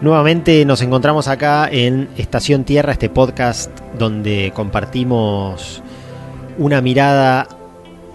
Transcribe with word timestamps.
Nuevamente 0.00 0.64
nos 0.64 0.80
encontramos 0.80 1.28
acá 1.28 1.68
en 1.70 2.08
Estación 2.16 2.64
Tierra, 2.64 2.92
este 2.92 3.10
podcast 3.10 3.70
donde 3.98 4.50
compartimos 4.54 5.82
una 6.56 6.80
mirada 6.80 7.46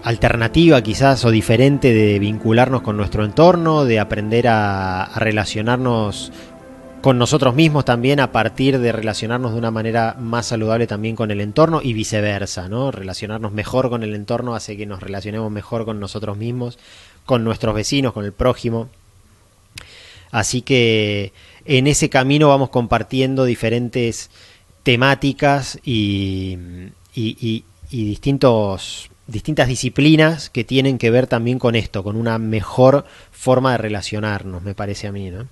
alternativa 0.02 0.82
quizás 0.82 1.24
o 1.24 1.30
diferente 1.30 1.94
de 1.94 2.18
vincularnos 2.18 2.82
con 2.82 2.96
nuestro 2.96 3.24
entorno, 3.24 3.84
de 3.84 4.00
aprender 4.00 4.48
a, 4.48 5.12
relacionarnos 5.14 6.32
con 7.02 7.18
nosotros 7.18 7.54
mismos 7.54 7.84
también 7.84 8.18
a 8.18 8.32
partir 8.32 8.80
de 8.80 8.90
relacionarnos 8.90 9.52
de 9.52 9.58
una 9.58 9.70
manera 9.70 10.16
más 10.18 10.46
saludable 10.46 10.88
también 10.88 11.14
con 11.14 11.30
el 11.30 11.40
entorno 11.40 11.80
y 11.80 11.92
viceversa, 11.92 12.68
¿no? 12.68 12.90
Relacionarnos 12.90 13.52
mejor 13.52 13.90
con 13.90 14.02
el 14.02 14.16
entorno 14.16 14.56
hace 14.56 14.76
que 14.76 14.86
nos 14.86 15.00
relacionemos 15.00 15.52
mejor 15.52 15.84
con 15.84 16.00
nosotros 16.00 16.36
mismos, 16.36 16.80
con 17.24 17.44
nuestros 17.44 17.76
vecinos, 17.76 18.12
con 18.12 18.24
el 18.24 18.32
prójimo. 18.32 18.88
Así 20.32 20.62
que 20.62 21.32
en 21.66 21.86
ese 21.86 22.08
camino 22.08 22.48
vamos 22.48 22.70
compartiendo 22.70 23.44
diferentes 23.44 24.30
temáticas 24.82 25.80
y, 25.84 26.92
distintos, 27.90 29.10
distintas 29.26 29.68
disciplinas 29.68 30.48
que 30.48 30.64
tienen 30.64 30.98
que 30.98 31.10
ver 31.10 31.26
también 31.26 31.58
con 31.58 31.74
esto, 31.74 32.04
con 32.04 32.16
una 32.16 32.38
mejor 32.38 33.04
forma 33.32 33.72
de 33.72 33.78
relacionarnos, 33.78 34.62
me 34.62 34.74
parece 34.74 35.08
a 35.08 35.12
mí, 35.12 35.30
¿no? 35.30 35.48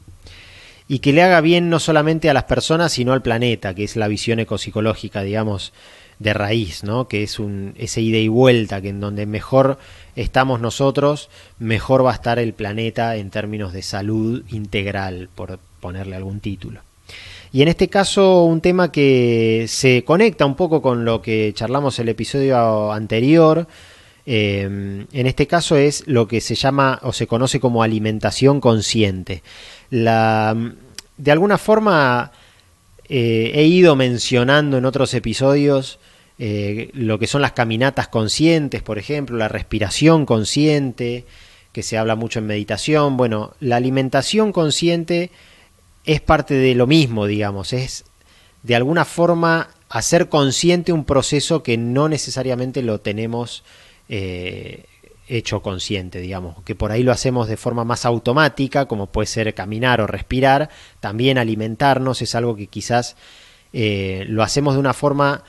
Y 0.86 0.98
que 0.98 1.12
le 1.12 1.22
haga 1.22 1.40
bien 1.40 1.70
no 1.70 1.80
solamente 1.80 2.28
a 2.28 2.34
las 2.34 2.44
personas, 2.44 2.92
sino 2.92 3.12
al 3.12 3.22
planeta, 3.22 3.74
que 3.74 3.84
es 3.84 3.96
la 3.96 4.06
visión 4.06 4.38
ecopsicológica, 4.38 5.22
digamos, 5.22 5.72
de 6.18 6.34
raíz, 6.34 6.84
¿no? 6.84 7.08
Que 7.08 7.22
es 7.22 7.38
un, 7.38 7.74
ese 7.76 8.02
ida 8.02 8.18
y 8.18 8.28
vuelta, 8.28 8.80
que 8.80 8.90
en 8.90 9.00
donde 9.00 9.26
mejor 9.26 9.78
estamos 10.14 10.60
nosotros, 10.60 11.30
mejor 11.58 12.04
va 12.04 12.12
a 12.12 12.14
estar 12.14 12.38
el 12.38 12.52
planeta 12.52 13.16
en 13.16 13.30
términos 13.30 13.72
de 13.72 13.82
salud 13.82 14.44
integral, 14.50 15.28
por, 15.34 15.58
ponerle 15.84 16.16
algún 16.16 16.40
título. 16.40 16.80
Y 17.52 17.60
en 17.60 17.68
este 17.68 17.88
caso 17.88 18.44
un 18.44 18.62
tema 18.62 18.90
que 18.90 19.66
se 19.68 20.02
conecta 20.02 20.46
un 20.46 20.56
poco 20.56 20.80
con 20.80 21.04
lo 21.04 21.20
que 21.20 21.52
charlamos 21.54 21.98
el 21.98 22.08
episodio 22.08 22.90
anterior, 22.90 23.68
eh, 24.24 24.62
en 24.62 25.26
este 25.26 25.46
caso 25.46 25.76
es 25.76 26.02
lo 26.06 26.26
que 26.26 26.40
se 26.40 26.54
llama 26.54 26.98
o 27.02 27.12
se 27.12 27.26
conoce 27.26 27.60
como 27.60 27.82
alimentación 27.82 28.62
consciente. 28.62 29.42
La, 29.90 30.56
de 31.18 31.30
alguna 31.30 31.58
forma 31.58 32.32
eh, 33.10 33.52
he 33.54 33.64
ido 33.64 33.94
mencionando 33.94 34.78
en 34.78 34.86
otros 34.86 35.12
episodios 35.12 35.98
eh, 36.38 36.88
lo 36.94 37.18
que 37.18 37.26
son 37.26 37.42
las 37.42 37.52
caminatas 37.52 38.08
conscientes, 38.08 38.80
por 38.80 38.98
ejemplo, 38.98 39.36
la 39.36 39.48
respiración 39.48 40.24
consciente, 40.24 41.26
que 41.74 41.82
se 41.82 41.98
habla 41.98 42.14
mucho 42.14 42.38
en 42.38 42.46
meditación. 42.46 43.18
Bueno, 43.18 43.52
la 43.60 43.76
alimentación 43.76 44.52
consciente 44.52 45.30
es 46.04 46.20
parte 46.20 46.54
de 46.54 46.74
lo 46.74 46.86
mismo, 46.86 47.26
digamos, 47.26 47.72
es 47.72 48.04
de 48.62 48.74
alguna 48.74 49.04
forma 49.04 49.68
hacer 49.88 50.28
consciente 50.28 50.92
un 50.92 51.04
proceso 51.04 51.62
que 51.62 51.76
no 51.76 52.08
necesariamente 52.08 52.82
lo 52.82 53.00
tenemos 53.00 53.62
eh, 54.08 54.86
hecho 55.28 55.62
consciente, 55.62 56.20
digamos, 56.20 56.62
que 56.64 56.74
por 56.74 56.92
ahí 56.92 57.02
lo 57.02 57.12
hacemos 57.12 57.48
de 57.48 57.56
forma 57.56 57.84
más 57.84 58.04
automática, 58.04 58.86
como 58.86 59.06
puede 59.06 59.26
ser 59.26 59.54
caminar 59.54 60.00
o 60.00 60.06
respirar, 60.06 60.68
también 61.00 61.38
alimentarnos 61.38 62.20
es 62.22 62.34
algo 62.34 62.56
que 62.56 62.66
quizás 62.66 63.16
eh, 63.72 64.24
lo 64.28 64.42
hacemos 64.42 64.74
de 64.74 64.80
una 64.80 64.94
forma 64.94 65.44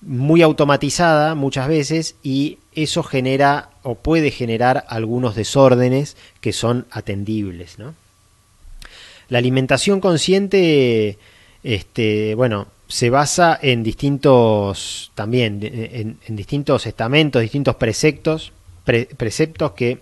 muy 0.00 0.42
automatizada 0.42 1.34
muchas 1.34 1.68
veces 1.68 2.16
y 2.22 2.58
eso 2.74 3.02
genera 3.02 3.70
o 3.82 3.96
puede 3.96 4.30
generar 4.30 4.84
algunos 4.88 5.34
desórdenes 5.34 6.16
que 6.40 6.52
son 6.52 6.86
atendibles, 6.90 7.78
¿no? 7.78 7.94
La 9.30 9.38
alimentación 9.38 10.00
consciente, 10.00 11.16
este, 11.62 12.34
bueno, 12.34 12.66
se 12.88 13.08
basa 13.08 13.58
en 13.62 13.84
distintos, 13.84 15.12
también, 15.14 15.60
en, 15.62 16.36
distintos 16.36 16.84
estamentos, 16.86 17.40
distintos 17.40 17.76
preceptos, 17.76 18.52
preceptos 18.84 19.72
que 19.72 20.00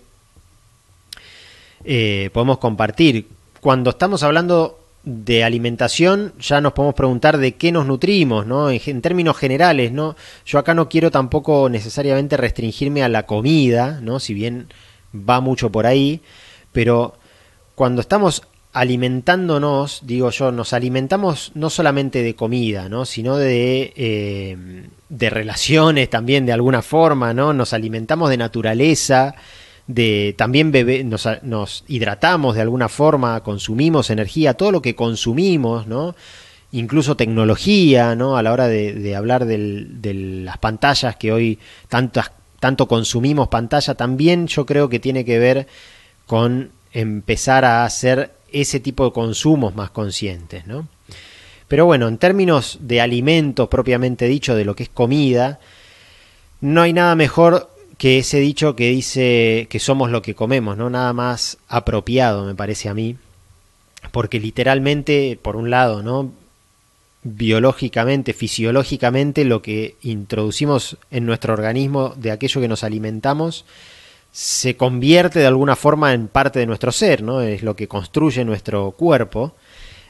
eh, 1.85 2.31
podemos 2.33 2.57
compartir. 2.57 3.27
Cuando 3.61 3.91
estamos 3.91 4.23
hablando 4.23 4.79
de 5.03 5.43
alimentación, 5.43 6.33
ya 6.39 6.59
nos 6.59 6.73
podemos 6.73 6.95
preguntar 6.95 7.37
de 7.37 7.53
qué 7.53 7.71
nos 7.71 7.85
nutrimos, 7.85 8.47
¿no? 8.47 8.71
En, 8.71 8.81
en, 8.83 9.01
términos 9.03 9.37
generales, 9.37 9.91
¿no? 9.91 10.15
Yo 10.43 10.57
acá 10.57 10.73
no 10.73 10.89
quiero 10.89 11.11
tampoco 11.11 11.69
necesariamente 11.69 12.35
restringirme 12.35 13.03
a 13.03 13.09
la 13.09 13.27
comida, 13.27 13.99
¿no? 14.01 14.19
Si 14.19 14.33
bien 14.33 14.69
va 15.13 15.39
mucho 15.39 15.71
por 15.71 15.85
ahí, 15.85 16.21
pero 16.71 17.13
cuando 17.75 18.01
estamos 18.01 18.43
alimentándonos, 18.71 20.01
digo 20.03 20.29
yo, 20.29 20.51
nos 20.51 20.73
alimentamos 20.73 21.51
no 21.55 21.69
solamente 21.69 22.21
de 22.21 22.35
comida, 22.35 22.87
¿no? 22.87 23.05
sino 23.05 23.37
de, 23.37 23.93
eh, 23.95 24.87
de 25.09 25.29
relaciones 25.29 26.09
también 26.09 26.45
de 26.45 26.53
alguna 26.53 26.81
forma, 26.81 27.33
¿no? 27.33 27.53
Nos 27.53 27.73
alimentamos 27.73 28.29
de 28.29 28.37
naturaleza, 28.37 29.35
de 29.87 30.35
también 30.37 30.71
bebe, 30.71 31.03
nos, 31.03 31.27
nos, 31.41 31.83
hidratamos 31.87 32.55
de 32.55 32.61
alguna 32.61 32.89
forma, 32.89 33.41
consumimos 33.41 34.11
energía, 34.11 34.53
todo 34.53 34.71
lo 34.71 34.83
que 34.83 34.95
consumimos, 34.95 35.87
¿no? 35.87 36.15
Incluso 36.71 37.17
tecnología, 37.17 38.15
¿no? 38.15 38.37
A 38.37 38.43
la 38.43 38.53
hora 38.53 38.67
de, 38.67 39.15
hablar 39.15 39.45
de 39.45 40.13
las 40.43 40.59
pantallas 40.59 41.15
que 41.15 41.31
hoy 41.31 41.57
tantas, 41.87 42.31
tanto 42.59 42.87
consumimos 42.87 43.47
pantalla, 43.47 43.95
también 43.95 44.45
yo 44.45 44.67
creo 44.67 44.89
que 44.89 44.99
tiene 44.99 45.25
que 45.25 45.39
ver 45.39 45.67
con 46.27 46.69
empezar 46.93 47.65
a 47.65 47.83
hacer 47.85 48.38
ese 48.53 48.79
tipo 48.79 49.05
de 49.05 49.11
consumos 49.11 49.75
más 49.75 49.89
conscientes, 49.91 50.67
¿no? 50.67 50.87
Pero 51.67 51.85
bueno, 51.85 52.07
en 52.07 52.17
términos 52.17 52.79
de 52.81 53.01
alimentos 53.01 53.69
propiamente 53.69 54.27
dicho, 54.27 54.55
de 54.55 54.65
lo 54.65 54.75
que 54.75 54.83
es 54.83 54.89
comida, 54.89 55.59
no 56.61 56.81
hay 56.81 56.93
nada 56.93 57.15
mejor 57.15 57.69
que 57.97 58.19
ese 58.19 58.39
dicho 58.39 58.75
que 58.75 58.89
dice 58.89 59.67
que 59.69 59.79
somos 59.79 60.09
lo 60.09 60.21
que 60.21 60.35
comemos, 60.35 60.77
¿no? 60.77 60.89
Nada 60.89 61.13
más 61.13 61.57
apropiado, 61.67 62.45
me 62.45 62.55
parece 62.55 62.89
a 62.89 62.93
mí. 62.93 63.17
Porque 64.11 64.39
literalmente, 64.39 65.37
por 65.41 65.55
un 65.55 65.69
lado, 65.69 66.01
¿no? 66.01 66.31
biológicamente, 67.23 68.33
fisiológicamente, 68.33 69.43
lo 69.43 69.61
que 69.61 69.95
introducimos 70.01 70.97
en 71.11 71.25
nuestro 71.25 71.53
organismo 71.53 72.13
de 72.15 72.31
aquello 72.31 72.61
que 72.61 72.67
nos 72.67 72.83
alimentamos 72.83 73.65
se 74.31 74.75
convierte 74.75 75.39
de 75.39 75.47
alguna 75.47 75.75
forma 75.75 76.13
en 76.13 76.27
parte 76.27 76.59
de 76.59 76.65
nuestro 76.65 76.91
ser, 76.91 77.23
¿no? 77.23 77.41
Es 77.41 77.63
lo 77.63 77.75
que 77.75 77.87
construye 77.87 78.45
nuestro 78.45 78.91
cuerpo. 78.91 79.55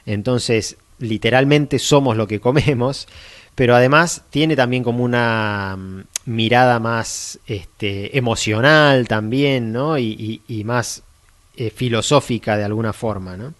Entonces, 0.05 0.77
literalmente 0.99 1.79
somos 1.79 2.17
lo 2.17 2.27
que 2.27 2.39
comemos, 2.39 3.07
pero 3.55 3.75
además 3.75 4.23
tiene 4.29 4.55
también 4.55 4.83
como 4.83 5.03
una 5.03 5.75
mm, 5.77 6.01
mirada 6.25 6.79
más 6.79 7.39
este, 7.47 8.17
emocional 8.17 9.07
también, 9.07 9.71
¿no? 9.71 9.97
Y, 9.97 10.41
más 10.65 11.03
eh, 11.55 11.69
filosófica 11.69 12.57
de 12.57 12.65
alguna 12.65 12.93
forma, 12.93 13.37
¿no? 13.37 13.53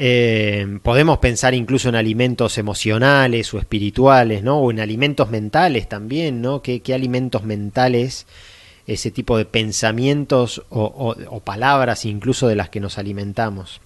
Eh, 0.00 0.78
podemos 0.82 1.18
pensar 1.18 1.54
incluso 1.54 1.88
en 1.88 1.96
alimentos 1.96 2.56
emocionales 2.56 3.52
o 3.52 3.58
espirituales, 3.58 4.42
¿no? 4.42 4.60
O 4.60 4.70
en 4.70 4.80
alimentos 4.80 5.28
mentales 5.28 5.88
también, 5.88 6.40
¿no? 6.40 6.62
¿Qué, 6.62 6.80
qué 6.80 6.94
alimentos 6.94 7.42
mentales 7.42 8.26
ese 8.88 9.10
tipo 9.10 9.36
de 9.36 9.44
pensamientos 9.44 10.62
o, 10.70 11.40
palabras 11.44 12.06
incluso 12.06 12.48
de 12.48 12.56
las 12.56 12.70
que 12.70 12.80
nos 12.80 12.98
alimentamos. 12.98 13.80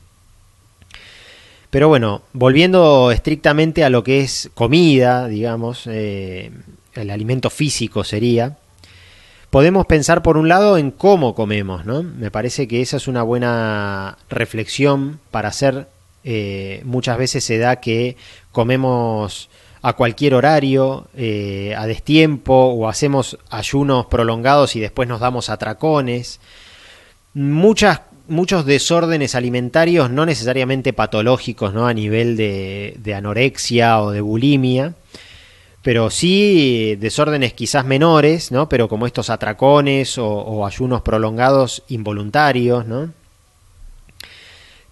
Pero 1.71 1.89
bueno, 1.89 2.23
volviendo 2.33 3.11
estrictamente 3.11 3.83
a 3.83 3.91
lo 3.91 4.05
que 4.05 4.21
es 4.21 4.51
comida, 4.55 5.27
digamos, 5.27 5.87
eh, 5.87 6.53
el 6.95 7.11
alimento 7.11 7.51
físico 7.51 8.05
sería, 8.05 8.59
podemos 9.51 9.87
pensar 9.87 10.23
por 10.23 10.37
un 10.37 10.49
lado 10.49 10.79
en 10.79 10.93
cómo 10.93 11.35
comemos, 11.35 11.85
¿no? 11.85 12.05
Me 12.05 12.31
parece 12.31 12.69
que 12.69 12.81
esa 12.81 12.99
es 12.99 13.09
una 13.09 13.25
buena 13.25 14.19
reflexión 14.31 15.19
para 15.33 15.49
hacer. 15.49 15.89
Eh, 16.25 16.83
muchas 16.85 17.19
veces 17.19 17.43
se 17.43 17.59
da 17.59 17.77
que 17.77 18.17
comemos 18.53 19.49
a 19.83 19.95
cualquier 19.95 20.35
horario, 20.35 21.09
eh, 21.17 21.75
a 21.77 21.87
destiempo, 21.87 22.55
o 22.55 22.89
hacemos 22.89 23.37
ayunos 23.51 24.07
prolongados 24.07 24.77
y 24.77 24.81
después 24.81 25.09
nos 25.09 25.21
damos 25.21 25.51
atracones. 25.51 26.39
Muchas, 27.35 28.03
muchos 28.29 28.65
desórdenes 28.65 29.35
alimentarios, 29.35 30.09
no 30.11 30.25
necesariamente 30.25 30.93
patológicos, 30.93 31.75
¿no? 31.75 31.89
A 31.89 31.95
nivel 31.95 32.37
de, 32.37 33.15
anorexia 33.15 34.01
o 34.01 34.13
de 34.13 34.21
bulimia, 34.21 34.95
pero 35.83 36.11
sí 36.11 36.97
desórdenes 37.01 37.53
quizás 37.53 37.85
menores, 37.85 38.53
¿no? 38.53 38.69
Pero 38.69 38.89
como 38.89 39.07
estos 39.07 39.31
atracones 39.31 40.17
o, 40.17 40.29
o 40.29 40.65
ayunos 40.65 41.03
prolongados 41.03 41.83
involuntarios, 41.89 42.87
¿no? 42.87 43.11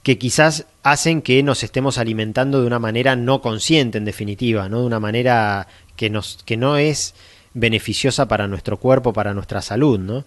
que 0.02 0.18
quizás 0.18 0.66
hacen 0.82 1.22
que 1.22 1.42
nos 1.42 1.62
estemos 1.62 1.98
alimentando 1.98 2.60
de 2.60 2.66
una 2.66 2.78
manera 2.78 3.16
no 3.16 3.42
consciente 3.42 3.98
en 3.98 4.04
definitiva, 4.04 4.68
¿no? 4.68 4.80
de 4.80 4.86
una 4.86 5.00
manera 5.00 5.66
que, 5.96 6.10
nos, 6.10 6.38
que 6.44 6.56
no 6.56 6.76
es 6.76 7.14
beneficiosa 7.52 8.28
para 8.28 8.46
nuestro 8.48 8.78
cuerpo, 8.78 9.12
para 9.12 9.34
nuestra 9.34 9.60
salud, 9.60 9.98
¿no? 9.98 10.24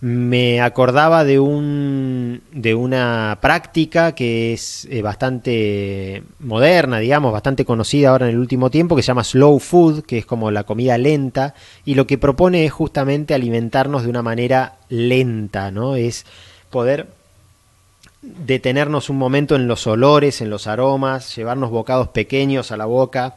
me 0.00 0.62
acordaba 0.62 1.24
de, 1.24 1.38
un, 1.38 2.42
de 2.52 2.74
una 2.74 3.38
práctica 3.42 4.14
que 4.14 4.54
es 4.54 4.88
eh, 4.90 5.02
bastante 5.02 6.22
moderna, 6.38 6.98
digamos, 6.98 7.32
bastante 7.32 7.66
conocida 7.66 8.10
ahora 8.10 8.26
en 8.26 8.32
el 8.32 8.38
último 8.38 8.70
tiempo, 8.70 8.96
que 8.96 9.02
se 9.02 9.08
llama 9.08 9.24
slow 9.24 9.58
food, 9.58 10.04
que 10.04 10.18
es 10.18 10.26
como 10.26 10.50
la 10.50 10.64
comida 10.64 10.96
lenta, 10.96 11.54
y 11.84 11.94
lo 11.96 12.06
que 12.06 12.16
propone 12.16 12.64
es 12.64 12.72
justamente 12.72 13.34
alimentarnos 13.34 14.02
de 14.02 14.08
una 14.08 14.22
manera 14.22 14.78
lenta, 14.88 15.70
¿no? 15.70 15.96
Es 15.96 16.24
poder 16.70 17.08
detenernos 18.22 19.10
un 19.10 19.18
momento 19.18 19.56
en 19.56 19.66
los 19.66 19.86
olores, 19.86 20.40
en 20.40 20.50
los 20.50 20.66
aromas, 20.66 21.34
llevarnos 21.36 21.70
bocados 21.70 22.08
pequeños 22.08 22.72
a 22.72 22.76
la 22.76 22.86
boca, 22.86 23.36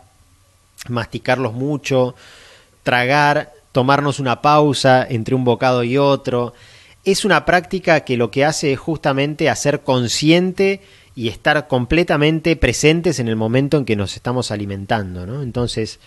masticarlos 0.89 1.53
mucho, 1.53 2.15
tragar 2.83 3.53
tomarnos 3.73 4.19
una 4.19 4.41
pausa 4.41 5.05
entre 5.09 5.35
un 5.35 5.43
bocado 5.43 5.83
y 5.83 5.97
otro. 5.97 6.53
Es 7.03 7.25
una 7.25 7.43
práctica 7.43 8.01
que 8.01 8.15
lo 8.15 8.31
que 8.31 8.45
hace 8.45 8.71
es 8.71 8.79
justamente 8.79 9.49
hacer 9.49 9.81
consciente 9.81 10.79
y 11.15 11.27
estar 11.27 11.67
completamente 11.67 12.55
presentes 12.55 13.19
en 13.19 13.27
el 13.27 13.35
momento 13.35 13.77
en 13.77 13.85
que 13.85 13.97
nos 13.97 14.15
estamos 14.15 14.51
alimentando. 14.51 15.41
Entonces, 15.41 15.99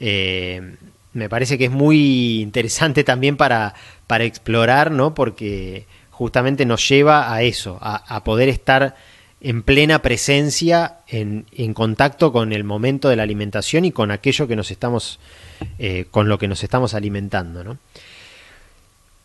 eh, 0.00 0.76
me 1.12 1.28
parece 1.28 1.56
que 1.56 1.66
es 1.66 1.70
muy 1.70 2.42
interesante 2.42 3.04
también 3.04 3.36
para, 3.36 3.74
para 4.06 4.24
explorar, 4.24 4.90
¿no? 4.90 5.14
porque 5.14 5.86
justamente 6.14 6.64
nos 6.64 6.88
lleva 6.88 7.34
a 7.34 7.42
eso, 7.42 7.76
a, 7.80 8.22
poder 8.22 8.48
estar 8.48 8.94
en 9.40 9.62
plena 9.62 10.00
presencia, 10.00 10.98
en, 11.08 11.74
contacto 11.74 12.32
con 12.32 12.52
el 12.52 12.62
momento 12.62 13.08
de 13.08 13.16
la 13.16 13.24
alimentación 13.24 13.84
y 13.84 13.90
con 13.90 14.12
aquello 14.12 14.46
que 14.46 14.54
nos 14.54 14.70
estamos 14.70 15.18
eh, 15.78 16.06
con 16.12 16.28
lo 16.28 16.38
que 16.38 16.46
nos 16.46 16.62
estamos 16.62 16.94
alimentando. 16.94 17.76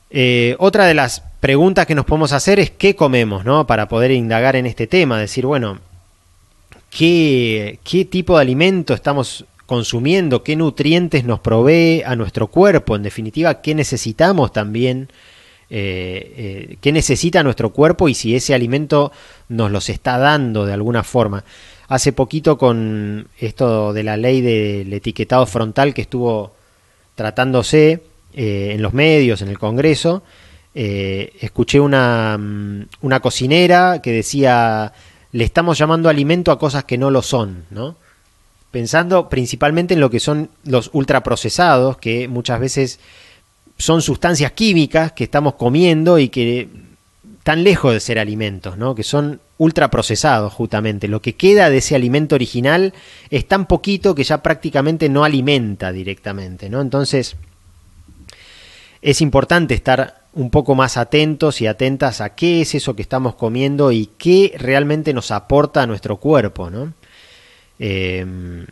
Eh, 0.10 0.56
otra 0.58 0.86
de 0.86 0.96
las 0.96 1.22
preguntas 1.40 1.86
que 1.86 1.94
nos 1.94 2.06
podemos 2.06 2.34
hacer 2.34 2.60
es 2.60 2.72
qué 2.72 2.96
comemos, 2.96 3.46
¿no? 3.46 3.68
Para 3.68 3.88
poder 3.88 4.10
indagar 4.10 4.56
en 4.56 4.66
este 4.66 4.88
tema, 4.88 5.20
decir, 5.20 5.46
bueno, 5.46 5.80
¿qué, 6.90 7.80
qué 7.84 8.04
tipo 8.04 8.36
de 8.36 8.42
alimento 8.42 8.96
estamos 8.96 9.46
consumiendo, 9.68 10.42
qué 10.44 10.56
nutrientes 10.56 11.24
nos 11.24 11.42
provee 11.42 12.02
a 12.04 12.16
nuestro 12.16 12.48
cuerpo, 12.48 12.96
en 12.96 13.04
definitiva, 13.04 13.62
qué 13.62 13.76
necesitamos 13.76 14.52
también, 14.52 15.10
eh, 15.70 16.78
qué 16.82 16.92
necesita 16.92 17.44
nuestro 17.44 17.72
cuerpo 17.72 18.10
y 18.10 18.14
si 18.16 18.36
ese 18.36 18.54
alimento 18.54 19.12
nos 19.50 19.72
los 19.72 19.90
está 19.90 20.18
dando 20.18 20.66
de 20.66 20.74
alguna 20.74 21.04
forma 21.04 21.44
hace 21.90 22.14
poquito 22.14 22.58
con 22.58 23.28
esto 23.40 23.94
de 23.94 24.04
la 24.04 24.16
ley 24.16 24.42
del 24.42 24.94
etiquetado 24.94 25.46
frontal 25.46 25.94
que 25.94 26.04
estuvo 26.04 26.54
tratándose 27.16 28.04
eh, 28.34 28.72
en 28.74 28.82
los 28.82 28.94
medios, 28.94 29.42
en 29.42 29.50
el 29.50 29.58
Congreso, 29.58 30.24
eh, 30.76 31.34
escuché 31.42 31.80
una, 31.80 32.38
mm, 32.38 32.86
una 33.02 33.20
cocinera 33.20 34.02
que 34.04 34.12
decía, 34.12 34.94
le 35.32 35.44
estamos 35.44 35.80
llamando 35.80 36.10
alimento 36.10 36.52
a 36.52 36.60
cosas 36.60 36.84
que 36.84 37.00
no 37.00 37.10
lo 37.10 37.24
son, 37.24 37.66
¿no? 37.72 37.98
Pensando 38.70 39.28
principalmente 39.28 39.96
en 39.96 40.00
lo 40.00 40.12
que 40.12 40.20
son 40.20 40.52
los 40.64 40.92
ultraprocesados, 40.94 41.98
que 41.98 42.28
muchas 42.28 42.60
veces 42.60 43.00
son 43.80 44.02
sustancias 44.02 44.52
químicas 44.52 45.14
que 45.14 45.24
estamos 45.24 45.56
comiendo 45.56 46.20
y 46.20 46.30
que 46.30 46.70
están 47.40 47.64
lejos 47.64 47.94
de 47.94 48.00
ser 48.02 48.20
alimentos, 48.20 48.78
¿no? 48.78 48.94
Que 48.94 49.04
son 49.04 49.40
ultraprocesados 49.58 50.54
justamente. 50.54 51.08
Lo 51.08 51.22
que 51.22 51.36
queda 51.36 51.70
de 51.70 51.78
ese 51.78 51.96
alimento 51.96 52.36
original 52.36 52.94
es 53.30 53.48
tan 53.48 53.66
poquito 53.66 54.14
que 54.14 54.26
ya 54.26 54.44
prácticamente 54.44 55.10
no 55.10 55.24
alimenta 55.24 55.92
directamente, 55.94 56.70
¿no? 56.70 56.82
Entonces 56.82 57.38
es 59.02 59.22
importante 59.22 59.74
estar 59.74 60.24
un 60.34 60.50
poco 60.50 60.76
más 60.76 60.98
atentos 60.98 61.62
y 61.62 61.68
atentas 61.68 62.22
a 62.22 62.36
qué 62.36 62.62
es 62.62 62.76
eso 62.76 62.96
que 62.96 63.02
estamos 63.02 63.36
comiendo 63.36 63.94
y 63.94 64.10
qué 64.18 64.54
realmente 64.58 65.14
nos 65.14 65.32
aporta 65.32 65.84
a 65.84 65.88
nuestro 65.88 66.18
cuerpo, 66.18 66.70
¿no? 66.70 66.94
Em, 67.80 68.66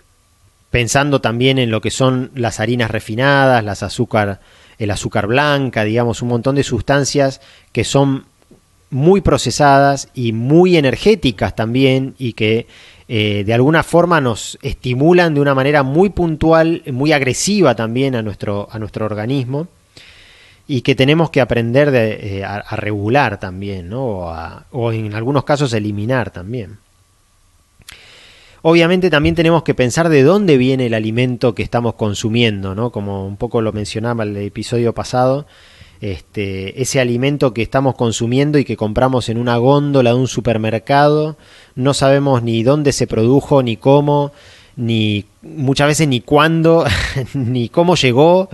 pensando 0.69 1.21
también 1.21 1.57
en 1.60 1.71
lo 1.71 1.80
que 1.80 1.92
son 1.92 2.30
las 2.36 2.60
harinas 2.60 2.92
refinadas, 2.92 3.63
las 3.63 3.83
azúcar, 3.83 4.42
el 4.77 4.91
azúcar 4.91 5.27
blanca, 5.27 5.83
digamos, 5.83 6.21
un 6.21 6.29
montón 6.29 6.56
de 6.56 6.63
sustancias 6.63 7.41
que 7.71 7.83
son 7.83 8.25
muy 8.89 9.21
procesadas 9.21 10.09
y 10.13 10.31
muy 10.31 10.77
energéticas 10.77 11.56
también 11.56 12.15
y 12.18 12.33
que 12.33 12.68
eh, 13.09 13.44
de 13.45 13.53
alguna 13.53 13.83
forma 13.83 14.21
nos 14.21 14.57
estimulan 14.62 15.33
de 15.33 15.41
una 15.41 15.56
manera 15.56 15.83
muy 15.83 16.09
puntual, 16.09 16.83
muy 16.91 17.12
agresiva 17.12 17.75
también 17.75 18.15
a 18.15 18.21
nuestro, 18.21 18.68
a 18.71 18.79
nuestro 18.79 19.06
organismo 19.06 19.68
y 20.68 20.81
que 20.81 20.95
tenemos 20.95 21.29
que 21.29 21.41
aprender 21.41 21.91
de, 21.91 22.39
eh, 22.39 22.44
a, 22.44 22.75
regular 22.75 23.39
también, 23.39 23.89
¿no? 23.89 24.03
o, 24.06 24.35
o 24.71 24.91
en 24.91 25.13
algunos 25.13 25.44
casos 25.44 25.74
eliminar 25.74 26.31
también. 26.31 26.77
Obviamente 28.69 29.09
también 29.09 29.33
tenemos 29.33 29.63
que 29.63 29.73
pensar 29.73 30.09
de 30.09 30.23
dónde 30.23 30.57
viene 30.57 30.87
el 30.87 30.93
alimento 30.93 31.55
que 31.55 31.63
estamos 31.63 31.93
consumiendo, 31.93 32.75
¿no? 32.75 32.91
Como 32.91 33.25
un 33.25 33.37
poco 33.37 33.61
lo 33.61 33.71
mencionaba 33.71 34.25
el 34.25 34.35
episodio 34.35 34.93
pasado, 34.93 35.47
este, 36.01 36.81
ese 36.81 36.99
alimento 36.99 37.53
que 37.53 37.61
estamos 37.61 37.95
consumiendo 37.95 38.59
y 38.59 38.65
que 38.65 38.75
compramos 38.75 39.29
en 39.29 39.37
una 39.37 39.55
góndola 39.55 40.09
de 40.09 40.17
un 40.17 40.27
supermercado, 40.27 41.37
no 41.75 41.93
sabemos 41.93 42.43
ni 42.43 42.61
dónde 42.61 42.91
se 42.91 43.07
produjo, 43.07 43.63
ni 43.63 43.77
cómo, 43.77 44.33
ni 44.75 45.23
muchas 45.41 45.87
veces 45.87 46.09
ni 46.09 46.19
cuándo, 46.19 46.83
ni 47.33 47.69
cómo 47.69 47.95
llegó. 47.95 48.49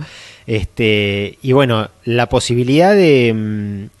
Este, 0.46 1.38
y 1.42 1.50
bueno, 1.50 1.90
la 2.04 2.28
posibilidad 2.28 2.94
de, 2.94 3.32
mm, 3.34 3.93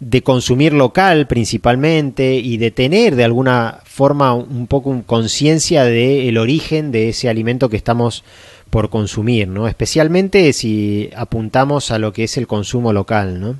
de 0.00 0.22
consumir 0.22 0.72
local 0.72 1.26
principalmente 1.26 2.34
y 2.34 2.56
de 2.56 2.70
tener 2.70 3.16
de 3.16 3.24
alguna 3.24 3.80
forma 3.84 4.32
un 4.32 4.66
poco 4.68 5.02
conciencia 5.04 5.84
del 5.84 6.38
origen 6.38 6.92
de 6.92 7.08
ese 7.08 7.28
alimento 7.28 7.68
que 7.68 7.76
estamos 7.76 8.22
por 8.70 8.90
consumir, 8.90 9.48
¿no? 9.48 9.66
Especialmente 9.66 10.52
si 10.52 11.10
apuntamos 11.16 11.90
a 11.90 11.98
lo 11.98 12.12
que 12.12 12.24
es 12.24 12.36
el 12.36 12.46
consumo 12.46 12.92
local, 12.92 13.40
¿no? 13.40 13.56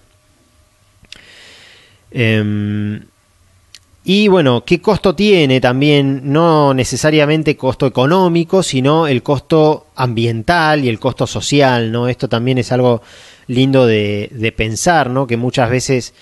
Em, 2.11 3.03
y 4.05 4.29
bueno, 4.29 4.65
¿qué 4.65 4.81
costo 4.81 5.15
tiene 5.15 5.61
también? 5.61 6.23
No 6.25 6.73
necesariamente 6.73 7.57
costo 7.57 7.87
económico, 7.87 8.63
sino 8.63 9.07
el 9.07 9.23
costo 9.23 9.89
ambiental 9.97 10.85
y 10.85 10.89
el 10.89 10.99
costo 10.99 11.27
social, 11.27 11.91
¿no? 11.93 12.09
Esto 12.09 12.29
también 12.29 12.59
es 12.59 12.73
algo 12.73 13.03
lindo 13.49 13.87
de, 13.87 14.31
de 14.33 14.53
pensar, 14.53 15.11
¿no? 15.11 15.27
Que 15.27 15.37
muchas 15.37 15.69
veces 15.69 16.15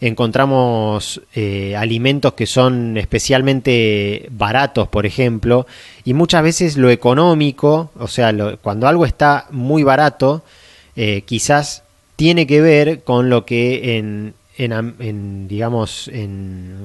encontramos 0.00 1.20
eh, 1.34 1.74
alimentos 1.76 2.34
que 2.34 2.46
son 2.46 2.96
especialmente 2.96 4.28
baratos, 4.30 4.88
por 4.88 5.06
ejemplo, 5.06 5.66
y 6.04 6.14
muchas 6.14 6.42
veces 6.42 6.76
lo 6.76 6.90
económico, 6.90 7.90
o 7.98 8.08
sea, 8.08 8.32
cuando 8.62 8.86
algo 8.86 9.04
está 9.04 9.46
muy 9.50 9.82
barato, 9.82 10.42
eh, 10.96 11.22
quizás 11.22 11.82
tiene 12.16 12.46
que 12.46 12.60
ver 12.60 13.02
con 13.02 13.30
lo 13.30 13.44
que 13.44 13.98
en, 13.98 14.34
en 14.56 15.48
digamos, 15.48 16.08
en 16.08 16.82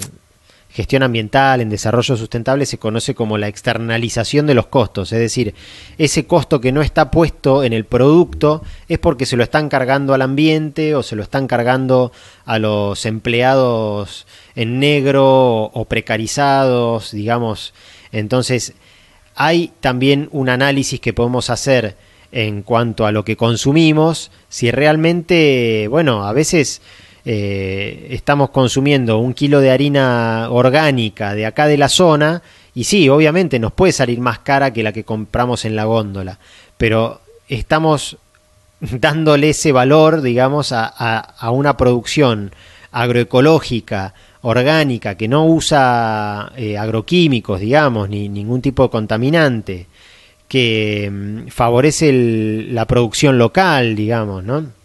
gestión 0.73 1.03
ambiental, 1.03 1.61
en 1.61 1.69
desarrollo 1.69 2.17
sustentable, 2.17 2.65
se 2.65 2.79
conoce 2.79 3.13
como 3.13 3.37
la 3.37 3.47
externalización 3.47 4.47
de 4.47 4.55
los 4.55 4.65
costos. 4.67 5.11
Es 5.13 5.19
decir, 5.19 5.53
ese 5.99 6.25
costo 6.25 6.59
que 6.59 6.71
no 6.71 6.81
está 6.81 7.11
puesto 7.11 7.63
en 7.63 7.73
el 7.73 7.85
producto 7.85 8.63
es 8.89 8.97
porque 8.97 9.27
se 9.27 9.37
lo 9.37 9.43
están 9.43 9.69
cargando 9.69 10.15
al 10.15 10.23
ambiente 10.23 10.95
o 10.95 11.03
se 11.03 11.15
lo 11.15 11.21
están 11.21 11.45
cargando 11.45 12.11
a 12.45 12.57
los 12.57 13.05
empleados 13.05 14.25
en 14.55 14.79
negro 14.79 15.65
o 15.65 15.85
precarizados, 15.85 17.11
digamos. 17.11 17.75
Entonces, 18.11 18.73
hay 19.35 19.71
también 19.79 20.27
un 20.31 20.49
análisis 20.49 20.99
que 20.99 21.13
podemos 21.13 21.51
hacer 21.51 21.97
en 22.31 22.63
cuanto 22.63 23.05
a 23.05 23.11
lo 23.11 23.23
que 23.23 23.37
consumimos, 23.37 24.31
si 24.49 24.71
realmente, 24.71 25.87
bueno, 25.87 26.25
a 26.25 26.33
veces 26.33 26.81
eh, 27.25 28.07
estamos 28.11 28.49
consumiendo 28.49 29.17
un 29.17 29.33
kilo 29.33 29.61
de 29.61 29.71
harina 29.71 30.47
orgánica 30.49 31.33
de 31.35 31.45
acá 31.45 31.67
de 31.67 31.77
la 31.77 31.89
zona, 31.89 32.41
y 32.75 32.83
sí, 32.83 33.07
obviamente 33.07 33.59
nos 33.59 33.71
puede 33.71 33.93
salir 33.93 34.19
más 34.19 34.39
cara 34.39 34.73
que 34.73 34.83
la 34.83 34.91
que 34.91 35.03
compramos 35.03 35.63
en 35.65 35.75
la 35.75 35.85
góndola, 35.85 36.39
pero 36.77 37.21
estamos 37.47 38.17
dándole 38.79 39.51
ese 39.51 39.71
valor, 39.71 40.21
digamos, 40.21 40.71
a, 40.73 41.49
una 41.51 41.77
producción 41.77 42.51
agroecológica, 42.91 44.13
orgánica, 44.41 45.15
que 45.15 45.27
no 45.27 45.45
usa 45.45 46.51
eh, 46.57 46.77
agroquímicos, 46.77 47.59
digamos, 47.59 48.09
ni 48.09 48.27
ningún 48.27 48.61
tipo 48.61 48.83
de 48.83 48.89
contaminante, 48.89 49.87
que 50.47 51.09
mm, 51.09 51.47
favorece 51.47 52.11
la 52.69 52.85
producción 52.85 53.37
local, 53.37 53.95
digamos, 53.95 54.43
¿no? 54.43 54.82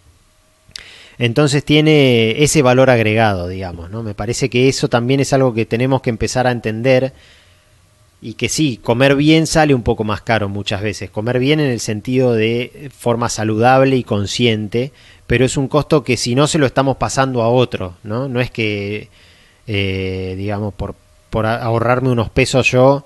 Entonces 1.19 1.65
tiene 1.65 2.41
ese 2.41 2.61
valor 2.61 2.89
agregado, 2.89 3.49
digamos, 3.49 3.91
¿no? 3.91 4.03
Me 4.03 4.15
parece 4.15 4.49
que 4.49 4.69
eso 4.69 4.87
también 4.87 5.19
es 5.19 5.33
algo 5.33 5.53
que 5.53 5.65
tenemos 5.65 6.01
que 6.01 6.09
empezar 6.09 6.47
a 6.47 6.51
entender 6.51 7.13
y 8.21 8.33
que 8.33 8.47
sí, 8.47 8.77
comer 8.81 9.15
bien 9.15 9.45
sale 9.45 9.75
un 9.75 9.83
poco 9.83 10.05
más 10.05 10.21
caro 10.21 10.47
muchas 10.47 10.81
veces. 10.81 11.09
Comer 11.09 11.39
bien 11.39 11.59
en 11.59 11.71
el 11.71 11.81
sentido 11.81 12.33
de 12.33 12.89
forma 12.97 13.27
saludable 13.27 13.97
y 13.97 14.03
consciente, 14.03 14.93
pero 15.27 15.43
es 15.43 15.57
un 15.57 15.67
costo 15.67 16.05
que 16.05 16.15
si 16.15 16.35
no 16.35 16.47
se 16.47 16.57
lo 16.57 16.65
estamos 16.65 16.95
pasando 16.95 17.41
a 17.41 17.49
otro, 17.49 17.95
¿no? 18.03 18.29
No 18.29 18.39
es 18.39 18.49
que, 18.49 19.09
eh, 19.67 20.35
digamos, 20.37 20.73
por, 20.73 20.95
por 21.29 21.45
ahorrarme 21.45 22.09
unos 22.09 22.29
pesos 22.29 22.71
yo, 22.71 23.03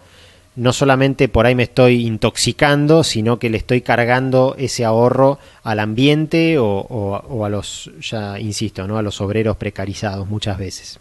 no 0.56 0.74
solamente 0.74 1.28
por 1.30 1.46
ahí 1.46 1.56
me 1.56 1.64
estoy 1.64 2.06
intoxicando, 2.06 3.04
sino 3.04 3.40
que 3.40 3.50
le 3.50 3.58
estoy 3.58 3.82
cargando 3.82 4.56
ese 4.58 4.86
ahorro 4.86 5.40
al 5.64 5.80
ambiente 5.80 6.58
o, 6.60 7.46
a 7.46 7.50
los, 7.50 7.92
ya 8.02 8.40
insisto, 8.40 8.88
¿no? 8.88 8.98
a 8.98 9.02
los 9.02 9.22
obreros 9.22 9.58
precarizados 9.58 10.28
muchas 10.28 10.58
veces. 10.58 11.00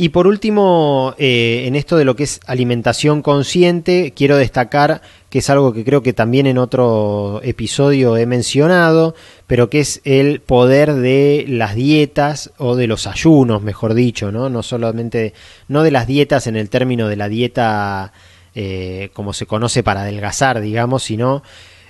Y 0.00 0.10
por 0.10 0.28
último, 0.28 1.16
eh, 1.18 1.64
en 1.66 1.74
esto 1.74 1.96
de 1.96 2.04
lo 2.04 2.14
que 2.14 2.22
es 2.22 2.38
alimentación 2.46 3.20
consciente, 3.20 4.12
quiero 4.14 4.36
destacar 4.36 5.02
que 5.28 5.40
es 5.40 5.50
algo 5.50 5.72
que 5.72 5.84
creo 5.84 6.04
que 6.04 6.12
también 6.12 6.46
en 6.46 6.56
otro 6.56 7.40
episodio 7.42 8.16
he 8.16 8.24
mencionado, 8.24 9.16
pero 9.48 9.68
que 9.68 9.80
es 9.80 10.00
el 10.04 10.40
poder 10.40 10.94
de 10.94 11.46
las 11.48 11.74
dietas 11.74 12.52
o 12.58 12.76
de 12.76 12.86
los 12.86 13.08
ayunos, 13.08 13.60
mejor 13.60 13.94
dicho, 13.94 14.30
¿no? 14.30 14.48
No 14.48 14.62
solamente, 14.62 15.34
no 15.66 15.82
de 15.82 15.90
las 15.90 16.06
dietas 16.06 16.46
en 16.46 16.54
el 16.54 16.70
término 16.70 17.08
de 17.08 17.16
la 17.16 17.28
dieta 17.28 18.12
eh, 18.54 19.10
como 19.14 19.32
se 19.32 19.46
conoce 19.46 19.82
para 19.82 20.02
adelgazar, 20.02 20.60
digamos, 20.60 21.02
sino 21.02 21.42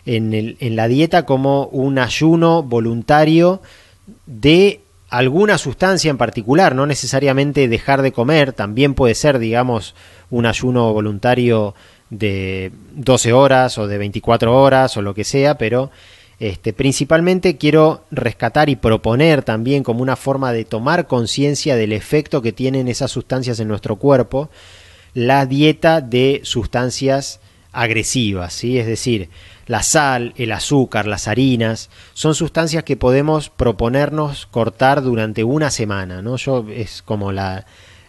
en, 0.07 0.57
en 0.59 0.77
la 0.77 0.89
dieta 0.89 1.27
como 1.27 1.67
un 1.67 1.99
ayuno 1.99 2.63
voluntario 2.63 3.61
de 4.25 4.81
alguna 5.09 5.59
sustancia 5.59 6.11
en 6.11 6.19
particular, 6.19 6.75
no 6.75 6.87
necesariamente 6.87 7.69
dejar 7.69 8.03
de 8.03 8.13
comer, 8.13 8.53
también 8.53 8.95
puede 8.95 9.15
ser, 9.15 9.39
digamos, 9.39 9.95
un 10.31 10.47
ayuno 10.47 10.93
voluntario 10.93 11.75
de 12.11 12.73
12 12.95 13.33
horas 13.33 13.79
o 13.79 13.87
de 13.87 13.99
24 13.99 14.55
horas 14.55 14.97
o 14.97 15.03
lo 15.03 15.15
que 15.15 15.25
sea, 15.25 15.57
pero 15.57 15.91
este, 16.41 16.73
principalmente 16.73 17.57
quiero 17.57 18.05
rescatar 18.11 18.69
y 18.69 18.77
proponer 18.77 19.43
también 19.43 19.83
como 19.83 20.03
una 20.03 20.17
forma 20.17 20.53
de 20.53 20.65
tomar 20.65 21.07
conciencia 21.07 21.75
del 21.75 21.93
efecto 21.93 22.43
que 22.43 22.53
tienen 22.53 22.87
esas 22.89 23.11
sustancias 23.11 23.59
en 23.61 23.69
nuestro 23.69 23.97
cuerpo, 23.97 24.51
la 25.15 25.47
dieta 25.47 26.01
de 26.01 26.41
sustancias 26.45 27.41
agresivas, 27.73 28.53
¿sí? 28.53 28.79
es 28.79 28.87
decir, 28.87 29.31
la 29.69 29.83
sal, 29.83 30.33
el 30.37 30.51
azúcar, 30.51 31.07
las 31.07 31.29
harinas, 31.29 31.91
son 32.15 32.35
sustancias 32.35 32.83
que 32.83 32.97
podemos 32.97 33.51
proponernos 33.51 34.47
cortar 34.47 35.03
durante 35.03 35.45
una 35.45 35.71
semana, 35.71 36.23
¿no? 36.23 36.37
Yo 36.37 36.67
es 36.71 37.03
como 37.03 37.31
la, 37.31 37.67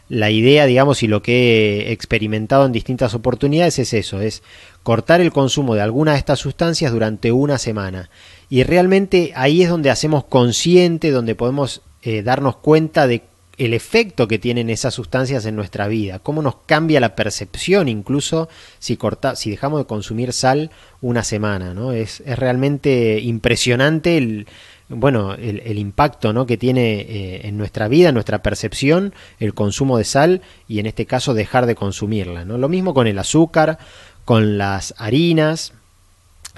la 0.07 0.31
idea, 0.31 0.65
digamos, 0.65 1.03
y 1.03 1.07
lo 1.07 1.21
que 1.21 1.89
he 1.89 1.91
experimentado 1.91 2.65
en 2.65 2.71
distintas 2.71 3.13
oportunidades 3.13 3.77
es 3.77 3.93
eso, 3.93 4.21
es 4.21 4.41
cortar 4.83 5.21
el 5.21 5.31
consumo 5.31 5.75
de 5.75 5.81
alguna 5.81 6.13
de 6.13 6.17
estas 6.17 6.39
sustancias 6.39 6.91
durante 6.91 7.31
una 7.31 7.57
semana. 7.57 8.09
Y 8.49 8.63
realmente 8.63 9.33
ahí 9.35 9.61
es 9.61 9.69
donde 9.69 9.91
hacemos 9.91 10.23
consciente, 10.23 11.11
donde 11.11 11.35
podemos 11.35 11.81
eh, 12.01 12.23
darnos 12.23 12.55
cuenta 12.55 13.05
de 13.05 13.23
el 13.59 13.73
efecto 13.73 14.27
que 14.27 14.39
tienen 14.39 14.69
esas 14.69 14.93
sustancias 14.93 15.45
en 15.45 15.55
nuestra 15.55 15.87
vida, 15.87 16.19
cómo 16.19 16.41
nos 16.41 16.55
cambia 16.65 16.99
la 16.99 17.15
percepción 17.15 17.87
incluso 17.87 18.49
si, 18.79 18.97
dejamos 19.45 19.81
de 19.81 19.85
consumir 19.85 20.33
sal 20.33 20.71
una 21.01 21.23
semana, 21.23 21.73
¿no? 21.73 21.91
Es, 21.91 22.23
es 22.25 22.39
realmente 22.39 23.19
impresionante 23.19 24.17
el, 24.17 24.47
bueno, 24.89 25.35
el, 25.35 25.77
impacto 25.77 26.33
¿no? 26.33 26.47
que 26.47 26.57
tiene 26.57 27.01
eh, 27.01 27.47
en 27.47 27.57
nuestra 27.57 27.87
vida, 27.87 28.09
en 28.09 28.15
nuestra 28.15 28.41
percepción, 28.41 29.13
el 29.39 29.53
consumo 29.53 29.97
de 29.99 30.03
sal 30.03 30.41
y 30.67 30.79
en 30.79 30.87
este 30.87 31.05
caso 31.05 31.35
dejar 31.35 31.67
de 31.67 31.75
consumirla. 31.75 32.43
¿no? 32.43 32.57
Lo 32.57 32.69
mismo 32.69 32.95
con 32.95 33.05
el 33.05 33.19
azúcar, 33.19 33.77
con 34.25 34.57
las 34.57 34.95
harinas, 34.97 35.73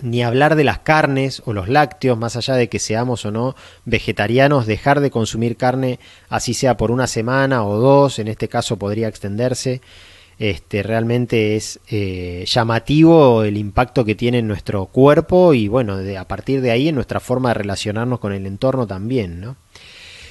ni 0.02 0.24
hablar 0.24 0.56
de 0.56 0.64
las 0.64 0.80
carnes 0.80 1.42
o 1.46 1.54
los 1.54 1.70
lácteos, 1.70 2.18
más 2.18 2.36
allá 2.36 2.56
de 2.56 2.70
que 2.70 2.80
seamos 2.80 3.26
o 3.26 3.32
no 3.32 3.56
vegetarianos, 3.86 4.66
dejar 4.66 5.00
de 5.00 5.12
consumir 5.12 5.58
carne, 5.58 6.00
así 6.30 6.54
sea 6.54 6.78
por 6.78 6.92
una 6.92 7.08
semana 7.08 7.64
o 7.66 7.78
dos, 7.78 8.20
en 8.20 8.28
este 8.28 8.48
caso 8.48 8.78
podría 8.78 9.08
extenderse. 9.08 9.82
Este, 10.40 10.82
realmente 10.82 11.56
es 11.56 11.80
eh, 11.88 12.46
llamativo 12.48 13.44
el 13.44 13.58
impacto 13.58 14.04
que 14.04 14.16
tiene 14.16 14.40
en 14.40 14.48
nuestro 14.48 14.88
cuerpo 14.88 15.54
y 15.54 15.68
bueno, 15.68 15.98
de, 15.98 16.18
a 16.18 16.28
partir 16.28 16.62
de 16.62 16.72
ahí 16.72 16.88
en 16.88 16.96
nuestra 16.96 17.20
forma 17.20 17.50
de 17.50 17.56
relacionarnos 17.56 18.20
con 18.20 18.34
el 18.34 18.48
entorno 18.48 18.88
también, 18.88 19.40
¿no? 19.40 19.56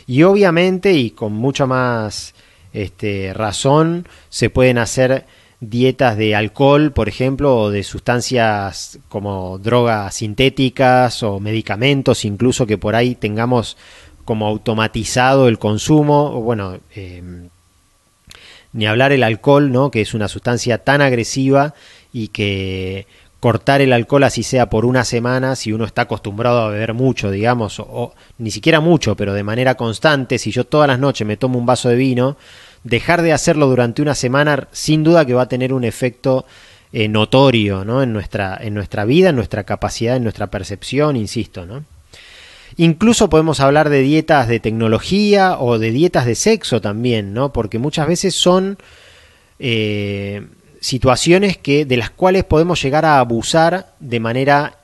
Y 0.09 0.25
obviamente 0.25 0.95
y 0.95 1.11
con 1.11 1.33
mucha 1.35 1.65
más 1.67 2.35
este, 2.73 3.33
razón 3.35 4.09
se 4.29 4.51
pueden 4.51 4.79
hacer 4.79 5.27
dietas 5.61 6.17
de 6.17 6.35
alcohol, 6.35 6.93
por 6.93 7.09
ejemplo, 7.09 7.57
o 7.57 7.71
de 7.71 7.83
sustancias 7.83 8.99
como 9.09 9.59
drogas 9.59 10.15
sintéticas 10.15 11.23
o 11.23 11.39
medicamentos, 11.39 12.25
incluso 12.25 12.67
que 12.67 12.79
por 12.79 12.97
ahí 12.97 13.15
tengamos 13.15 13.77
como 14.25 14.47
automatizado 14.47 15.49
el 15.49 15.59
consumo, 15.59 16.33
o 16.37 16.41
bueno, 16.41 16.79
em, 16.95 17.49
ni 18.73 18.87
hablar 18.87 19.13
el 19.13 19.23
alcohol, 19.23 19.71
¿no? 19.73 19.91
que 19.91 20.01
es 20.01 20.15
una 20.15 20.29
sustancia 20.29 20.79
tan 20.79 21.03
agresiva 21.03 21.75
y 22.13 22.29
que 22.29 23.07
cortar 23.41 23.81
el 23.81 23.93
alcohol 23.93 24.25
así 24.25 24.43
sea 24.43 24.71
por 24.71 24.85
una 24.85 25.05
semana, 25.05 25.57
si 25.57 25.73
uno 25.73 25.85
está 25.85 26.03
acostumbrado 26.03 26.61
a 26.61 26.69
beber 26.69 26.95
mucho, 26.95 27.31
digamos, 27.31 27.81
o 27.81 28.15
ni 28.39 28.51
siquiera 28.51 28.81
mucho, 28.81 29.17
pero 29.17 29.33
de 29.33 29.43
manera 29.43 29.77
constante, 29.77 30.39
si 30.39 30.53
yo 30.53 30.65
todas 30.65 30.89
las 30.89 30.99
noches 30.99 31.27
me 31.27 31.39
tomo 31.39 31.59
un 31.59 31.67
vaso 31.67 31.89
de 31.89 31.97
vino, 31.97 32.37
dejar 32.85 33.23
de 33.23 33.33
hacerlo 33.33 33.67
durante 33.67 34.03
una 34.03 34.15
semana 34.15 34.69
sin 34.73 35.05
duda 35.05 35.25
que 35.25 35.35
va 35.35 35.43
a 35.43 35.49
tener 35.49 35.73
un 35.73 35.85
efecto 35.85 36.47
eh, 36.93 37.09
notorio 37.09 37.85
¿no? 37.85 38.03
en, 38.03 38.13
nuestra, 38.13 38.59
en 38.61 38.75
nuestra 38.75 39.05
vida, 39.05 39.31
en 39.31 39.37
nuestra 39.37 39.65
capacidad, 39.65 40.17
en 40.17 40.25
nuestra 40.25 40.49
percepción, 40.49 41.17
insisto. 41.17 41.67
¿no? 41.67 41.85
Incluso 42.77 43.31
podemos 43.31 43.61
hablar 43.61 43.91
de 43.91 44.01
dietas 44.01 44.49
de 44.49 44.61
tecnología 44.61 45.59
o 45.59 45.79
de 45.79 45.93
dietas 45.93 46.27
de 46.27 46.35
sexo 46.35 46.81
también, 46.81 47.33
¿no? 47.33 47.53
porque 47.53 47.79
muchas 47.79 48.09
veces 48.09 48.35
son 48.35 48.79
eh, 49.59 50.47
situaciones 50.81 51.59
que, 51.59 51.85
de 51.85 51.97
las 51.97 52.11
cuales 52.11 52.45
podemos 52.45 52.83
llegar 52.83 53.05
a 53.05 53.21
abusar 53.21 53.95
de 54.01 54.19
manera 54.19 54.80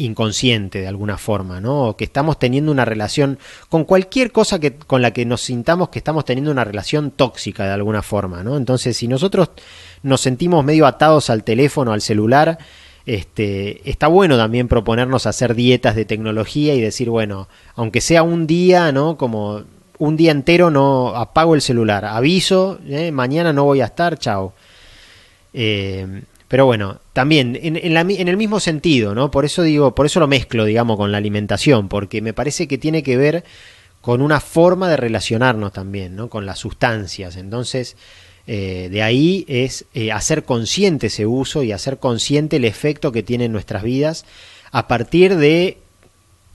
inconsciente 0.00 0.80
de 0.80 0.88
alguna 0.88 1.18
forma, 1.18 1.60
¿no? 1.60 1.88
O 1.88 1.96
que 1.96 2.04
estamos 2.04 2.38
teniendo 2.38 2.72
una 2.72 2.84
relación 2.84 3.38
con 3.68 3.84
cualquier 3.84 4.32
cosa 4.32 4.58
que 4.58 4.74
con 4.74 5.02
la 5.02 5.12
que 5.12 5.24
nos 5.24 5.42
sintamos 5.42 5.90
que 5.90 5.98
estamos 5.98 6.24
teniendo 6.24 6.50
una 6.50 6.64
relación 6.64 7.10
tóxica 7.10 7.64
de 7.64 7.72
alguna 7.72 8.02
forma, 8.02 8.42
¿no? 8.42 8.56
Entonces, 8.56 8.96
si 8.96 9.08
nosotros 9.08 9.50
nos 10.02 10.20
sentimos 10.20 10.64
medio 10.64 10.86
atados 10.86 11.30
al 11.30 11.44
teléfono, 11.44 11.92
al 11.92 12.00
celular, 12.00 12.58
este, 13.06 13.88
está 13.88 14.08
bueno 14.08 14.36
también 14.36 14.68
proponernos 14.68 15.26
hacer 15.26 15.54
dietas 15.54 15.96
de 15.96 16.04
tecnología 16.04 16.74
y 16.74 16.80
decir, 16.80 17.10
bueno, 17.10 17.48
aunque 17.74 18.00
sea 18.00 18.22
un 18.22 18.46
día, 18.46 18.92
¿no? 18.92 19.16
Como 19.16 19.64
un 19.98 20.16
día 20.16 20.32
entero 20.32 20.70
no 20.70 21.08
apago 21.08 21.54
el 21.54 21.60
celular, 21.60 22.04
aviso, 22.04 22.78
¿eh? 22.86 23.12
mañana 23.12 23.52
no 23.52 23.64
voy 23.64 23.80
a 23.80 23.86
estar, 23.86 24.18
chao. 24.18 24.54
Eh, 25.52 26.22
pero 26.50 26.66
bueno, 26.66 26.98
también 27.12 27.56
en, 27.62 27.76
en, 27.76 28.28
el 28.28 28.36
mismo 28.36 28.58
sentido, 28.58 29.14
¿no? 29.14 29.30
Por 29.30 29.44
eso 29.44 29.62
digo, 29.62 29.94
por 29.94 30.06
eso 30.06 30.18
lo 30.18 30.26
mezclo, 30.26 30.64
digamos, 30.64 30.96
con 30.96 31.12
la 31.12 31.18
alimentación, 31.18 31.88
porque 31.88 32.20
me 32.20 32.32
parece 32.32 32.66
que 32.66 32.76
tiene 32.76 33.04
que 33.04 33.16
ver 33.16 33.44
con 34.00 34.20
una 34.20 34.40
forma 34.40 34.88
de 34.88 34.96
relacionarnos 34.96 35.72
también, 35.72 36.16
¿no? 36.16 36.28
Con 36.28 36.46
las 36.46 36.58
sustancias. 36.58 37.36
Entonces, 37.36 37.96
eh, 38.48 38.88
de 38.90 39.00
ahí 39.00 39.44
es 39.46 39.84
eh, 39.94 40.10
hacer 40.10 40.42
consciente 40.42 41.06
ese 41.06 41.24
uso 41.24 41.62
y 41.62 41.70
hacer 41.70 41.98
consciente 41.98 42.56
el 42.56 42.64
efecto 42.64 43.12
que 43.12 43.22
tiene 43.22 43.44
en 43.44 43.52
nuestras 43.52 43.84
vidas 43.84 44.24
a 44.72 44.88
partir 44.88 45.36
de 45.36 45.78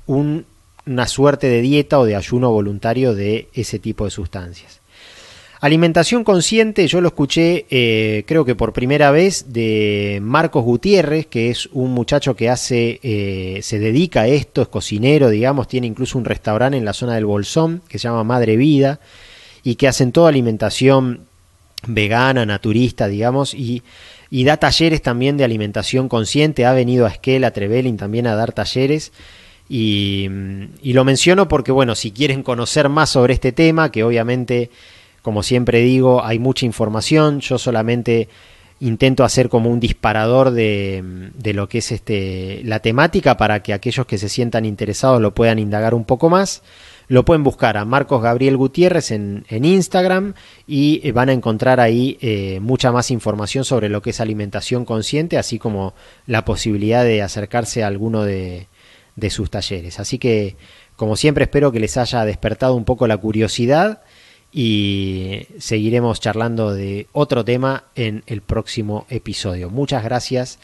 una 0.07 1.07
suerte 1.07 1.47
de 1.47 1.61
dieta 1.61 1.99
o 1.99 2.05
de 2.05 2.17
ayuno 2.17 2.51
voluntario 2.51 3.15
de 3.15 3.47
ese 3.53 3.79
tipo 3.79 4.03
de 4.03 4.11
sustancias. 4.11 4.81
Alimentación 5.65 6.23
consciente, 6.23 6.87
yo 6.87 7.01
lo 7.01 7.07
escuché 7.07 7.65
eh, 7.71 8.23
creo 8.27 8.45
que 8.45 8.53
por 8.53 8.71
primera 8.71 9.09
vez 9.09 9.51
de 9.51 10.19
Marcos 10.21 10.63
Gutiérrez, 10.63 11.25
que 11.25 11.49
es 11.49 11.67
un 11.71 11.91
muchacho 11.91 12.35
que 12.35 12.51
hace, 12.51 12.99
eh, 13.01 13.61
se 13.63 13.79
dedica 13.79 14.21
a 14.21 14.27
esto, 14.27 14.61
es 14.61 14.67
cocinero, 14.67 15.31
digamos, 15.31 15.67
tiene 15.67 15.87
incluso 15.87 16.19
un 16.19 16.25
restaurante 16.25 16.77
en 16.77 16.85
la 16.85 16.93
zona 16.93 17.15
del 17.15 17.25
Bolsón 17.25 17.81
que 17.89 17.97
se 17.97 18.07
llama 18.07 18.23
Madre 18.23 18.57
Vida 18.57 18.99
y 19.63 19.73
que 19.73 19.87
hacen 19.87 20.11
toda 20.11 20.29
alimentación 20.29 21.21
vegana, 21.87 22.45
naturista, 22.45 23.07
digamos, 23.07 23.55
y, 23.55 23.81
y 24.29 24.43
da 24.43 24.57
talleres 24.57 25.01
también 25.01 25.35
de 25.35 25.45
alimentación 25.45 26.09
consciente. 26.09 26.67
Ha 26.67 26.73
venido 26.73 27.07
a 27.07 27.09
Esquel, 27.09 27.43
a 27.43 27.49
Trevelin 27.49 27.97
también 27.97 28.27
a 28.27 28.35
dar 28.35 28.53
talleres. 28.53 29.13
Y, 29.67 30.29
y 30.83 30.93
lo 30.93 31.03
menciono 31.05 31.47
porque, 31.47 31.71
bueno, 31.71 31.95
si 31.95 32.11
quieren 32.11 32.43
conocer 32.43 32.87
más 32.87 33.09
sobre 33.09 33.33
este 33.33 33.51
tema, 33.51 33.91
que 33.91 34.03
obviamente 34.03 34.69
como 35.25 35.41
siempre 35.41 35.79
digo, 35.79 36.23
hay 36.23 36.37
mucha 36.37 36.67
información, 36.67 37.39
yo 37.39 37.57
solamente 37.57 38.29
intento 38.79 39.23
hacer 39.23 39.49
como 39.49 39.71
un 39.71 39.79
disparador 39.79 40.51
de, 40.51 41.31
lo 41.55 41.67
que 41.67 41.79
es 41.79 41.91
este, 41.91 42.61
la 42.63 42.79
temática 42.79 43.35
para 43.35 43.63
que 43.63 43.73
aquellos 43.73 44.05
que 44.05 44.19
se 44.19 44.29
sientan 44.29 44.65
interesados 44.65 45.19
lo 45.19 45.33
puedan 45.33 45.57
indagar 45.57 45.95
un 45.95 46.05
poco 46.05 46.29
más. 46.29 46.61
Lo 47.07 47.25
pueden 47.25 47.43
buscar 47.43 47.75
a 47.75 47.85
Marcos 47.85 48.21
Gabriel 48.21 48.55
Gutiérrez 48.55 49.09
en, 49.09 49.45
Instagram 49.49 50.35
y 50.67 51.01
eh, 51.03 51.11
van 51.11 51.29
a 51.29 51.33
encontrar 51.33 51.79
ahí 51.79 52.19
eh, 52.21 52.59
mucha 52.61 52.91
más 52.91 53.09
información 53.09 53.65
sobre 53.65 53.89
lo 53.89 54.03
que 54.03 54.11
es 54.11 54.21
alimentación 54.21 54.85
consciente, 54.85 55.39
así 55.39 55.57
como 55.57 55.95
la 56.27 56.45
posibilidad 56.45 57.03
de 57.03 57.23
acercarse 57.23 57.83
a 57.83 57.87
alguno 57.87 58.23
de, 58.23 58.67
de 59.15 59.29
sus 59.31 59.49
talleres. 59.49 59.99
Así 59.99 60.19
que, 60.19 60.55
como 60.95 61.15
siempre, 61.15 61.45
espero 61.45 61.71
que 61.71 61.79
les 61.79 61.97
haya 61.97 62.25
despertado 62.25 62.75
un 62.75 62.85
poco 62.85 63.07
la 63.07 63.17
curiosidad 63.17 64.03
y 64.57 65.47
seguiremos 65.59 66.21
charlando 66.21 66.73
de 66.73 67.07
otro 67.11 67.43
tema 67.43 67.83
en 67.93 68.23
el 68.25 68.41
próximo 68.41 69.05
episodio. 69.09 69.69
Muchas 69.69 70.01
gracias 70.01 70.59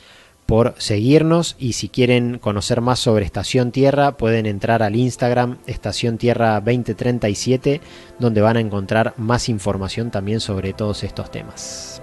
por 0.46 0.76
seguirnos 0.78 1.58
y 1.60 1.74
si 1.74 1.90
quieren 1.90 2.40
conocer 2.40 2.80
más 2.80 3.00
sobre 3.00 3.26
Estación 3.26 3.74
Tierra 3.74 4.14
pueden 4.14 4.46
entrar 4.46 4.82
al 4.82 4.96
Instagram 4.96 5.58
Estación 5.68 6.18
Tierra 6.18 6.62
2037 6.62 7.82
donde 8.18 8.40
van 8.40 8.56
a 8.56 8.62
encontrar 8.62 9.14
más 9.18 9.50
información 9.50 10.10
también 10.10 10.40
sobre 10.40 10.72
todos 10.72 11.04
estos 11.04 11.30
temas. 11.30 12.01